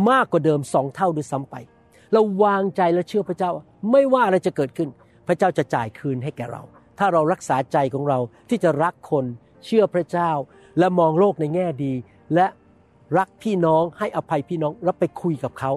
[0.09, 1.55] มากกว่าเดิมสองเท่าด้วยซ้ำไป
[2.13, 3.51] เราวางใจและเชื่อพระเจ้า
[3.91, 4.89] ไม่ว่าอะไรจะเกิดขึ้น
[5.27, 6.61] พระเจ้าจะจ่ายคืนให้แก่เรา
[6.99, 9.25] ถ้าเรารักษาใจของเราที่จะรักคน
[9.65, 10.31] เชื่อพระเจ้า
[10.79, 11.93] และมองโลกในแง่ดี
[12.35, 12.47] และ
[13.17, 15.71] รักพี่น้องให้อภัยพี่น้องแล้วไปคุยกับเขา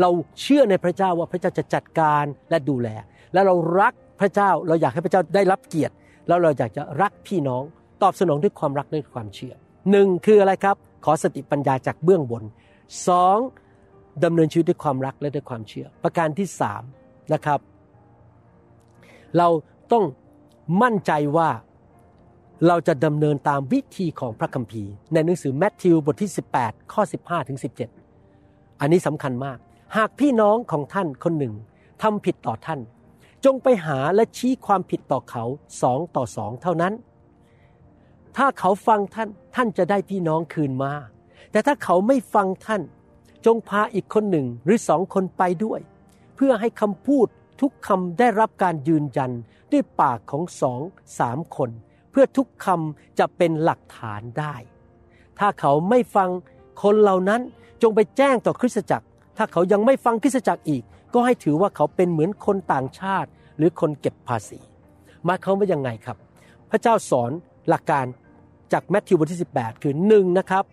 [0.00, 2.88] เราเชื่อในพระเจ้าว่าพระเจ้าจะจัดการและดูแล
[3.32, 5.94] และเรารักพระเจ้าเราอยากให้พระเจ้าได้รับเกียรติ
[6.28, 7.62] แล้วเราอยากจะรักพี่น้อง
[8.02, 9.54] ตอบสนองด้วยความรักด้วยความเชื่อ
[9.90, 12.42] หนึ่งคืออะไรครับ ขอสติปัญญาจากเบื้องบน
[13.08, 13.38] สอง
[14.24, 16.82] ดำเนินชีวิตด้วยความรักและด้วยความเชื่อ ประการที่สาม
[17.32, 17.60] นะครับ
[19.38, 19.48] เรา
[19.92, 20.04] ต้อง
[20.82, 21.48] มั่นใจว่า
[22.66, 27.58] เราจะดำเนินตามวิธีของพระคัมภีร์ ในหนังสือแมทธิวบทที่ 18 ข้อ 15 ถึง
[28.18, 29.58] 17 อันนี้สำคัญมาก
[29.96, 31.54] หากพี่น้องของท่านคนหนึ่ง
[32.02, 32.80] ทำผิดต่อท่าน
[33.44, 35.44] จงไปหาและชี้ความผิดต่อเขา
[35.82, 36.92] สองต่อสองเท่านั้น
[38.36, 40.92] ถ้าเขาฟังท่านท่านจะได้พี่น้องคืนมา
[41.50, 42.82] แต่ถ้าเขาไม่ฟังท่าน
[43.46, 45.80] จงพาอีกคนหนึ่งหรือสองคนไปด้วย
[46.36, 47.26] เพื่อให้คำพูด
[47.60, 49.30] ทุกคำได้รับการยืนยัน
[49.72, 50.80] ด้วยปากของสอง
[51.18, 51.70] สามคน
[52.10, 54.54] เพื่อทุกคำจะเป็นหลักฐานได้
[55.38, 56.30] ถ้าเขาไม่ฟัง
[56.82, 57.40] คนเหล่านั้น
[57.82, 60.82] จงไปแจ้งต่อคริสตจักร ถ้าเขายังไม่ฟังคริสตจักรอีก
[61.14, 64.58] ก็ให้ถือว่าเขาเป็นเหมือนคนต่างชาติ หรือคนเก็บภาษี
[65.26, 66.16] มายควาว่ายังไงครับ
[66.70, 67.30] พระเจ้าสอน
[67.68, 68.06] หลักการ
[68.72, 70.64] จากแมทธิวบทที่ 18 คือหนึ่งนะครับ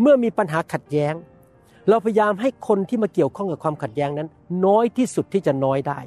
[0.00, 1.14] เมื่อมีปัญหาขัดแย้ง
[1.88, 4.28] เราพยายามให้คนที่มาเกี่ยวข้องกับความขัดแย้งนั้น
[4.66, 5.98] น้อยที่สุดที่จะน้อยได้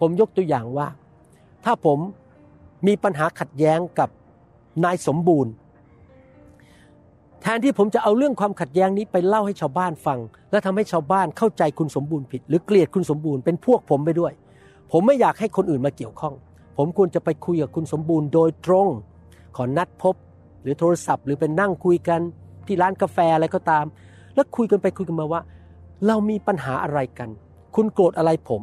[0.00, 0.88] ผมยกตัวอย่างว่า
[1.64, 1.98] ถ้าผม
[2.86, 4.08] มีปัญหาขัดแย้งกับ
[4.84, 5.52] นายสมบูรณ์
[7.42, 10.18] แทนที่ผมจะเอาเรื่องความขัดแย้งนี้ไปเล่าให้ชาวบ้านฟัง
[10.50, 14.32] และทำให้ชาวบ้านเข้าใจคุณสมบูรณ์ผิด หรือเกลียดคุณสมบูรณ์เป็นพวกผมไปด้วย
[14.92, 16.34] ผมไม่อยากให้คนอื่นมาเกี่ยวข้อง
[16.76, 18.88] ผมควรจะไปคุยกับคุณสมบูรณ์โดยตรง
[19.56, 20.14] ขอนัดพบ
[20.62, 22.20] หรือโทรศัพท์ หรือเป็นนั่งคุยกัน
[22.70, 23.84] ที่ร้านกาแฟอะไรก็ตาม
[24.34, 25.40] แล้วคุยกันไปคุยกันมาว่า
[26.06, 27.28] เรามีปัญหาอะไรกัน
[27.74, 28.62] คุณโกรธอะไรผม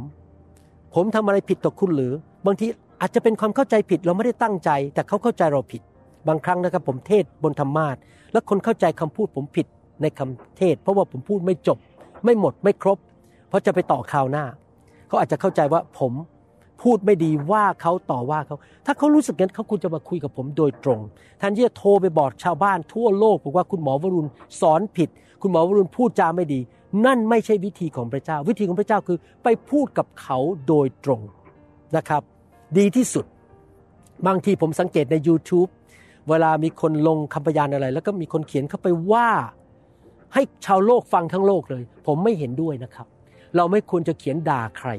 [0.95, 2.13] ผมทำอะไรผิดต่อคุณหรือ
[2.45, 2.65] บางที
[3.01, 5.81] อาจจะเป็นความเข้าใจผิดเราไม่ได้ตั้งใจ แต่เขาเข้าใจเราผิด
[6.27, 7.95] บางครั้งนะครับผมเทศบนธรรมาท
[8.31, 9.67] แล้วคนเข้าใจคำพูดผมผิด
[10.01, 11.77] ในคำเทศ เพราะว่าผมพูดไม่จบ
[12.23, 12.97] ไม่หมดไม่ครบ
[13.49, 14.45] เพราะจะไปต่อข่าวหน้า
[15.07, 16.13] เขาอาจจะเข้าใจว่าผม
[16.83, 20.99] พูดไม่ดีว่าเขาต่อว่าเขา ถ้าเขารู้สึกงั้นเขาควรจะมาคุยกับผมโดยตรง
[21.39, 24.29] แทนที่จะโทรไปบอกชาวบ้านทั่วโลกบอกว่าคุณหมอวรุณ
[24.61, 25.09] สอนผิด
[25.41, 26.59] คุณหมอวรุณพูดจาไม่ดี
[27.05, 30.37] นั่นไม่ใช่วิธีของพระเจ้า วิธีของพระเจ้าคือไปพูดกับเขา
[30.67, 31.21] โดยตรง
[31.97, 32.21] นะครับ
[32.77, 33.25] ดีที่สุด
[34.27, 35.69] บางทีผมสังเกตใน YouTube
[36.29, 39.29] เวลามีคนลงคำพยานอะไร แล้วก็มีคนเขียนเข้าไปว่า
[40.33, 43.07] ให้ชาวโลกฟังทั้งโลกเลย ผมไม่เห็นด้วยนะครับ
[43.55, 44.89] เราไม่ควรจะเขียนด่าใคร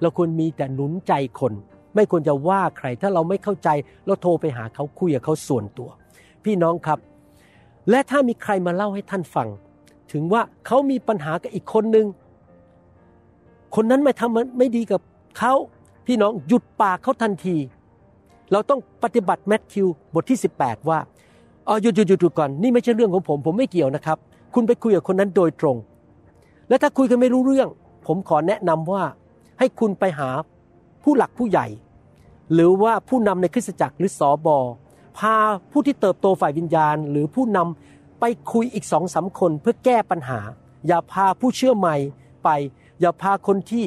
[0.00, 1.52] เราควรมีแต่หนุนใจคน
[1.94, 3.68] ไม่ควรจะว่าใคร ถ้าเราไม่เข้าใจ
[4.06, 5.90] เราโทรไปหาเขาคุยกับเขาส่วนตัว
[6.44, 6.98] พี่น้องครับ
[7.90, 9.48] และถ้ามีใครมาเล่าให้ท่านฟัง
[10.12, 12.06] ถึงว่าเขามีปัญหากับอีกคนหนึ่ง
[13.74, 15.00] คนนั้นไม่ทำไม่ดีกับ
[15.38, 15.52] เขา
[16.06, 17.56] พี่น้องหยุดปากเขาทันที
[18.52, 20.98] เราต้องปฏิบัติแมทธิวบทที่ 18 ว่า
[21.68, 24.18] อ๋อหยุดหยุดหยุดก่อนนี่ไม่ใช่เรื่องของผม ผมไม่เกี่ยวนะครับ
[24.54, 25.76] คุณไปคุยกับคนนั้นโดยตรง
[26.68, 27.68] และถ้าคุยกันไม่รู้เรื่อง
[28.06, 29.02] ผมขอแนะนำว่า
[29.60, 30.30] ให้คุณไปหา
[31.02, 31.66] ผู้หลักผู้ใหญ่
[32.52, 34.58] หรือว่าผู้นำในคริสตจักรหรือสอบอ
[35.18, 35.36] พา
[35.70, 40.40] ผู้ที่เติบโตฝ่ายวิญญาณ หรือผู้นำไปคุยอีกสองสาคนเพื่อแก้ปัญหา
[40.86, 41.96] อย่าพาผู้เชื่อใหม่
[42.44, 42.48] ไป
[43.00, 43.86] อย่าพาคนที่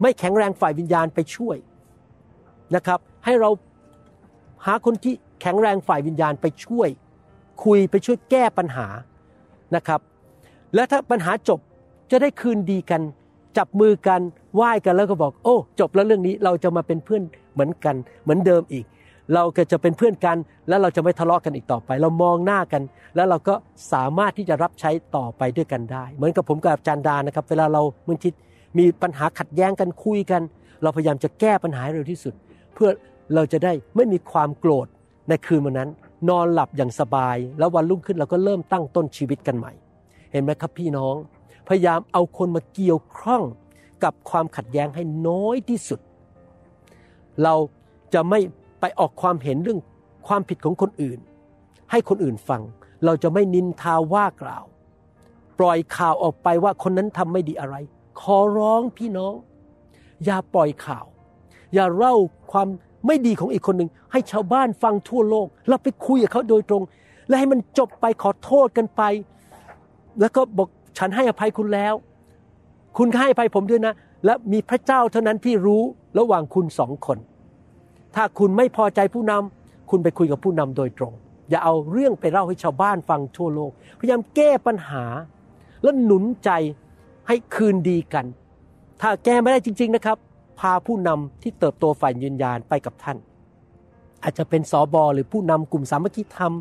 [0.00, 1.56] ไม่แข็งแรงฝ่ายวิญญาณไปช่วย
[2.74, 3.50] นะครับ ให้เรา
[4.66, 6.88] หาคนที่แข็งแรงฝ่ายวิญญาณไปช่วย
[7.64, 8.86] คุยไปช่วยแก้ปัญหา
[9.76, 10.00] นะครับ
[10.74, 11.60] และถ้าปัญหาจบ
[12.10, 13.02] จะได้คืนดีกัน
[13.58, 14.20] จับมือกัน
[14.54, 17.22] ไหว้กันแล้วก็บอก โอ้ จบแล้วเรื่องนี้เราจะมาเป็นเพื่อน
[17.54, 18.84] เหมือนกัน เหมือนเดิมอีก
[19.34, 20.36] เราก็จะเป็นเพื่อนกัน
[20.68, 22.82] แล้วเราจะไม่ทะเลาะกันอีกต่อไป เรามองหน้ากัน
[23.16, 23.54] แล้วเราก็
[23.92, 28.34] สามารถที่จะรับใช้ต่อไปด้วยกันได้ เหมือนกับผมกับอาจารย์ดานะครับ เวลาเราเมื่อทิศ
[28.78, 30.42] มีปัญหาขัดแย้งกันคุยกัน
[30.82, 32.34] เราพยายามจะแก้ปัญหาเร็วที่สุด
[32.74, 32.90] เพื่อ
[33.34, 34.86] เราจะได้ไม่มีความโกรธ
[35.28, 35.90] ในคืนวันนั้น
[36.28, 39.72] นอนหลับอย่างสบาย แล้ววันรุ่งขึ้นเราก็เริ่มตั้งต้นชีวิตกันใหม่
[40.32, 41.14] เห็นไหมครับพี่น้อง
[41.70, 43.42] พยายามเอาคนมาเกี่ยวข้อง
[44.04, 46.00] กับความขัดแย้งให้น้อยที่สุด
[47.42, 47.54] เรา
[48.14, 48.40] จะไม่
[48.80, 49.80] ไปออกความเห็นเรื่อง
[50.26, 51.18] ความผิดของคนอื่น
[51.90, 52.62] ให้คนอื่นฟัง
[53.04, 54.64] เราจะไม่นินทาว่ากล่าว
[55.58, 57.76] ปล่อยข่าวออกไปว่าคนนั้นทำไม่ดีอะไร
[58.20, 59.34] ขอร้องพี่น้อง
[60.24, 61.06] อย่าปล่อยข่าว
[61.74, 62.14] อย่าเล่า
[62.52, 62.68] ความ
[63.06, 66.82] ไม่ดีของอีกคนหนึ่งให้ชาวบ้านฟังทั่วโลกเราไปคุยกับเขาโดยตรง
[67.28, 69.02] และให้มันจบไปขอโทษกันไป
[70.20, 71.94] แล้วก็บอก ฉันให้อภัยคุณแล้ว
[72.96, 75.82] คุณให้อภัยผมด้วยนะ และมีพระเจ้าเท่านั้นที่รู้
[76.18, 77.18] ระหว่างคุณสองคน
[78.14, 81.12] ถ้าคุณไม่พอใจผู้นำคุณไปคุยกับผู้นำโดยตรง
[81.50, 85.04] อย่าเอาเรื่องไปเล่าให้ชาวบ้านฟังทั่วโลก พยายามแก้ปัญหา
[85.82, 86.50] และหนุนใจ
[87.28, 88.26] ให้คืนดีกัน
[89.00, 90.18] ถ้าแก้ไม่ได้จริง ๆนะครับ
[90.60, 93.16] พาผู้นำที่เติบโตฝ่ายยืนยานไปกับท่าน
[94.22, 96.52] อาจจะเป็นสอบอหรือผู้นำกลุ่มสามัคคีธรรม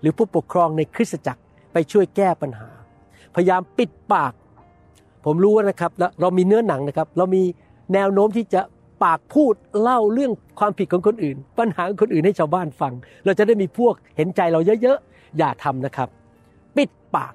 [0.00, 2.68] หรือผู้ปกครองในคริสตจักรไปช่วยแก้ปัญหา
[3.36, 4.32] พยายามปิดปาก
[5.24, 7.42] ผมรู้นะครับแล้วเรามีเนื้อหนังนะครับ เรามี
[7.94, 8.60] แนวโน้มที่จะ
[9.04, 12.92] ปากพูดเล่าเรื่องความผิดของคนอื่น ปัญหาของคนอื่นให้ชาวบ้านฟัง
[13.24, 16.08] เราจะได้มีพวกเห็นใจเราเยอะๆ อย่าทำนะครับ
[16.76, 17.34] ปิดปาก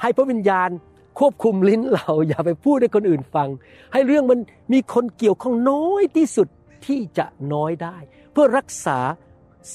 [0.00, 0.70] ให้พระวิญญาณ
[1.18, 3.48] ควบคุมลิ้นเราอย่าไปพูดให้คนอื่นฟัง
[3.92, 4.38] ให้เรื่องมัน
[4.72, 6.48] มีคนเกี่ยวข้องน้อยที่สุด
[6.86, 7.96] ที่จะน้อยได้
[8.32, 8.98] เพื่อรักษา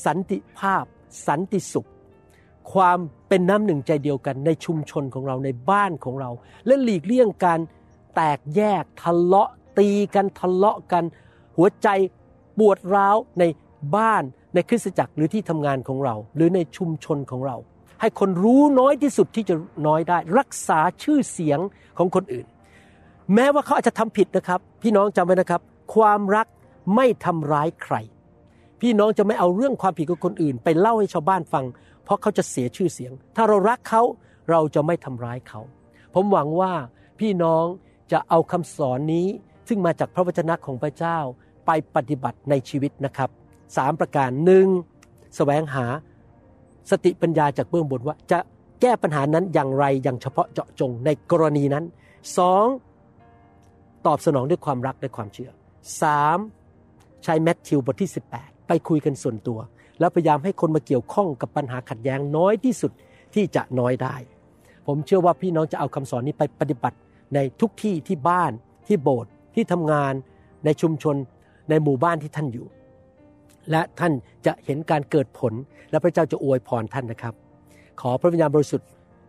[0.05, 0.85] สันติภาพ
[1.27, 1.89] สันติสุข
[2.73, 6.29] ความเป็นน้ำหนึ่งใจเดียวกันในชุมชนของเราในบ้านของเรา
[6.65, 7.59] และหลีกเลี่ยงการ
[8.15, 11.03] แตกแยกทะเลาะตีกันทะเลาะกัน
[11.57, 11.87] หัวใจ
[12.57, 13.43] ปวดร้าวใน
[13.95, 17.55] บ้านในคริสตจักรหรือที่ทำงานของเรา หรือในชุมชนของเรา
[18.01, 19.55] ให้คนรู้น้อยที่สุดที่จะ
[19.87, 21.59] น้อยได้ รักษาชื่อเสียง
[21.97, 22.45] ของคนอื่น
[23.33, 25.61] แม้ว่าเขาอาจจะทำผิดนะครับ พี่น้องจำไว้นะครับ
[25.95, 26.47] ความรัก
[26.95, 27.95] ไม่ทำร้ายใคร
[28.81, 31.65] พี่น้องจะไม่เอาเรื่องความผิดของคนอื่น ไปเล่าให้ชาวบ้านฟัง
[32.11, 34.03] ราะเขาจะเสียชื่อเสียง ถ้าเรารักเขา
[34.49, 35.61] เราจะไม่ทำร้ายเขา
[36.13, 36.73] ผมหวังว่า
[37.19, 37.65] พี่น้อง
[38.11, 39.27] จะเอาคำสอนนี้
[39.67, 41.17] ซึ่งมาจากพระวจนะของพระเจ้า
[41.65, 43.29] ไปปฏิบัติในชีวิตนะครับ
[43.77, 44.67] สามประการหนึ่ง
[45.35, 45.85] แสวงหา
[46.91, 48.39] สติปัญญาจากเบื้องบนว่า จะ
[48.81, 51.85] แก้ปัญหานั้นอย่างไรอย่างเฉพาะเจาะจงในกรณีนั้น
[52.37, 52.65] สอง
[54.05, 55.51] ตอบสนองด้วยความรักและความเชื่อ
[56.01, 56.37] สาม
[57.23, 59.59] ใช้แมทธิวบทที่ 18 ไปคุยกันส่วนตัว
[60.01, 62.91] แล้วพยายามให้คนมาเกี่ยวข้องกับปัญหาขัดแย้งน้อยที่สุด
[63.33, 64.15] ที่จะน้อยได้
[64.87, 66.97] ผมเชื่อว่าพี่น้องจะเอาคำสอนนี้ไปปฏิบัติ
[67.35, 68.51] ในทุกที่ที่บ้าน
[68.87, 70.13] ที่โบสถ์ที่ทำงาน
[70.65, 71.15] ในชุมชน
[71.69, 72.67] ในหมู่บ้านที่ท่านอยู่
[73.71, 74.13] และท่าน
[74.45, 75.53] จะเห็นการเกิดผล
[75.91, 77.33] และพระเจ้าจะอวยพรท่านนะครับ
[78.01, 78.87] ขอพระวิญญาณบริสุทธิ์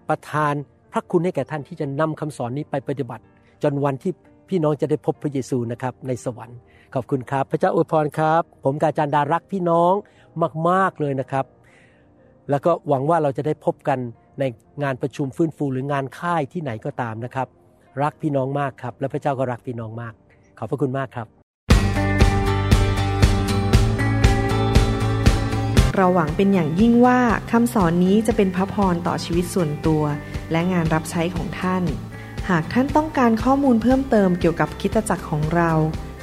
[0.08, 0.54] ประทาน
[0.92, 3.24] พระคุณให้แก่ท่านที่จะนำคำสอนนี้ไปปฏิบัติ
[3.62, 4.12] จนวันที่
[4.48, 6.58] พี่น้องจะได้พบพระเยซูนะครับในสวรรค์
[6.94, 9.92] ขอบคุณครับ พระเจ้าอวยพรครับ ผมกาจารดารักพี่น้อง
[10.68, 11.46] มาก ๆ เลยนะครับ
[12.50, 13.98] แล้วก็หวังว่าเราจะได้พบกัน
[14.40, 14.44] ใน
[14.82, 17.48] งานประชุมฟื้นฟูหรืองานค่ายที่ไหนก็ตามนะครับ
[18.02, 20.14] รักพี่น้องมากครับ และพระเจ้าก็รักพี่น้องมาก
[20.58, 21.26] ขอบพระคุณมากครับ
[25.96, 27.18] เราหวังเป็นอย่างยิ่งว่า
[27.50, 30.02] คำสอนนี้จะเป็นพระพรต่อชีวิตส่วนตัว
[30.50, 31.82] และงานรับใช้ของท่าน
[32.50, 35.70] หากท่านต้องการข้อมูลเพิ่มเติมเกี่ยวกับคริดจักรของเรา